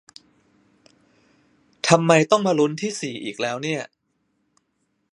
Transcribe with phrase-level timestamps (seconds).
[1.87, 3.81] ทำไมต้องมาลุ้นที่สี่อีกแล้วเนี่ย